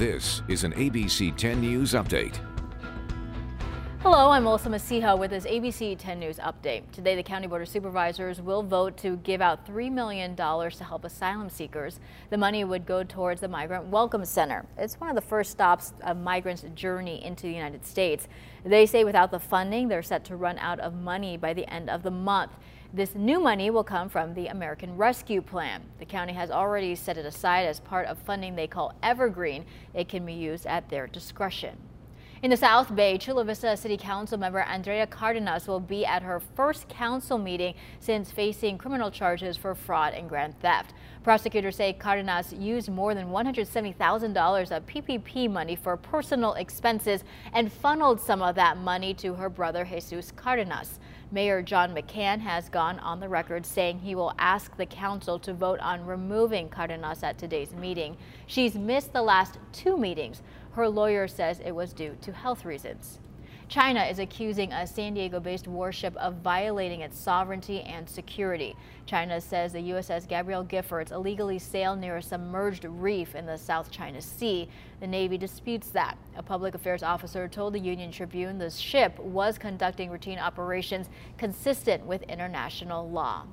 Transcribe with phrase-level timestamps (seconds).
[0.00, 2.49] This is an ABC 10 News Update.
[4.02, 6.90] Hello, I'm Melissa Mecija with this ABC 10 News update.
[6.90, 11.04] Today, the County Board of Supervisors will vote to give out $3 million to help
[11.04, 12.00] asylum seekers.
[12.30, 14.64] The money would go towards the Migrant Welcome Center.
[14.78, 18.26] It's one of the first stops of migrants' journey into the United States.
[18.64, 21.90] They say without the funding, they're set to run out of money by the end
[21.90, 22.52] of the month.
[22.94, 25.82] This new money will come from the American Rescue Plan.
[25.98, 29.66] The county has already set it aside as part of funding they call Evergreen.
[29.92, 31.76] It can be used at their discretion.
[32.42, 36.40] In the South Bay, Chula Vista City Council member Andrea Cardenas will be at her
[36.40, 40.94] first council meeting since facing criminal charges for fraud and grand theft.
[41.22, 48.18] Prosecutors say Cardenas used more than $170,000 of PPP money for personal expenses and funneled
[48.18, 50.98] some of that money to her brother Jesus Cardenas.
[51.32, 55.52] Mayor John McCann has gone on the record saying he will ask the council to
[55.52, 58.16] vote on removing Cardenas at today's meeting.
[58.46, 60.42] She's missed the last two meetings.
[60.72, 63.18] Her lawyer says it was due to health reasons.
[63.70, 68.74] China is accusing a San Diego-based warship of violating its sovereignty and security.
[69.06, 73.92] China says the USS Gabrielle Giffords illegally sailed near a submerged reef in the South
[73.92, 74.68] China Sea.
[74.98, 76.18] The Navy disputes that.
[76.36, 82.04] A public affairs officer told the Union Tribune the ship was conducting routine operations consistent
[82.04, 83.44] with international law.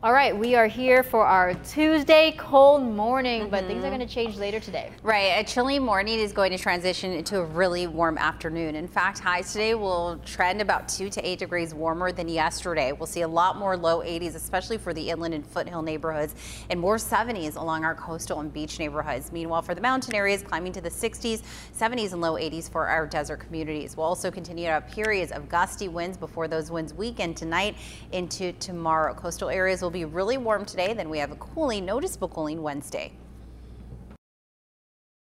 [0.00, 3.50] All right, we are here for our Tuesday cold morning, mm -hmm.
[3.50, 3.96] but things are mm-hmm.
[3.96, 4.92] going to change later today.
[5.02, 8.76] Right, a chilly morning is going to transition into a really warm afternoon.
[8.76, 12.92] In fact, highs today will trend about 2 to 8 degrees warmer than yesterday.
[12.92, 16.34] We'll see a lot more low 80s, especially for the inland and foothill neighborhoods,
[16.70, 19.32] and more 70s along our coastal and beach neighborhoods.
[19.32, 21.42] Meanwhile, for the mountain areas, climbing to the 60s,
[21.82, 23.96] 70s, and low 80s for our desert communities.
[23.96, 27.74] We'll also continue to have periods of gusty winds before those winds weaken tonight
[28.12, 29.12] into tomorrow.
[29.24, 30.92] Coastal areas will will be really warm today.
[30.92, 33.10] Then we have a cooling, noticeable cooling Wednesday.